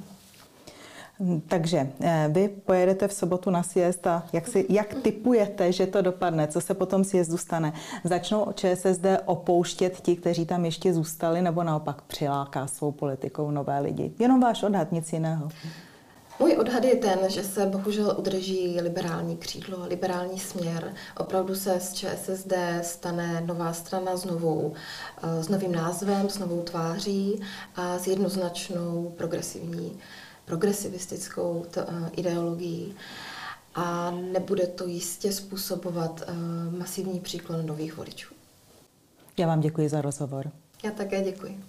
Takže 1.49 1.91
eh, 2.01 2.29
vy 2.33 2.49
pojedete 2.49 3.09
v 3.09 3.13
sobotu 3.13 3.51
na 3.51 3.63
sjezd 3.63 4.07
a 4.07 4.27
jak, 4.33 4.49
si, 4.49 4.67
jak 4.69 4.95
typujete, 4.95 5.73
že 5.73 5.87
to 5.87 6.03
dopadne? 6.03 6.47
Co 6.47 6.61
se 6.61 6.75
potom 6.75 7.05
sjezdu 7.05 7.37
stane? 7.37 7.73
Začnou 8.05 8.53
ČSSD 8.55 9.07
opouštět 9.25 10.01
ti, 10.01 10.17
kteří 10.17 10.47
tam 10.47 10.65
ještě 10.65 10.95
zůstali, 10.95 11.43
nebo 11.43 11.63
naopak 11.63 12.03
přiláká 12.03 12.67
svou 12.67 12.93
politikou 12.93 13.51
nové 13.51 13.81
lidi? 13.81 14.13
Jenom 14.19 14.41
váš 14.41 14.63
odhad, 14.63 14.93
nic 14.93 15.13
jiného. 15.13 15.49
Můj 16.41 16.57
odhad 16.57 16.85
je 16.85 16.97
ten, 16.97 17.19
že 17.31 17.45
se 17.45 17.67
bohužel 17.67 18.15
udrží 18.19 18.81
liberální 18.81 19.37
křídlo, 19.37 19.87
liberální 19.87 20.39
směr. 20.41 20.95
Opravdu 21.17 21.55
se 21.55 21.81
z 21.81 21.93
ČSSD 21.95 22.53
stane 22.83 23.41
nová 23.41 23.73
strana 23.73 24.17
s, 24.17 24.25
novou, 24.25 24.75
eh, 25.23 25.43
s 25.43 25.49
novým 25.49 25.73
názvem, 25.73 26.29
s 26.29 26.39
novou 26.39 26.63
tváří 26.63 27.41
a 27.77 27.99
s 27.99 28.07
jednoznačnou 28.07 29.15
progresivní 29.17 29.99
progresivistickou 30.45 31.67
t- 31.71 31.87
eh, 31.89 32.11
ideologií 32.17 32.95
a 33.75 34.11
nebude 34.11 34.67
to 34.67 34.87
jistě 34.87 35.33
způsobovat 35.33 36.23
uh, 36.29 36.79
masivní 36.79 37.21
příklon 37.21 37.67
nových 37.67 37.97
voličů. 37.97 38.35
Já 39.37 39.47
vám 39.47 39.61
děkuji 39.61 39.89
za 39.89 40.01
rozhovor. 40.01 40.51
Já 40.85 40.91
také 40.91 41.23
děkuji. 41.23 41.65